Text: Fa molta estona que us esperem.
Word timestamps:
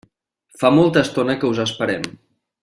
Fa 0.61 0.71
molta 0.77 1.03
estona 1.07 1.35
que 1.45 1.53
us 1.53 1.61
esperem. 1.67 2.09